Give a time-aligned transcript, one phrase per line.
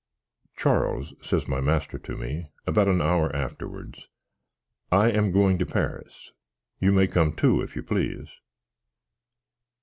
[0.57, 4.07] "Charles," says my master to me, about an hour afterwards,
[4.91, 6.31] "I am going to Paris;
[6.79, 8.27] you may come, too, if you please."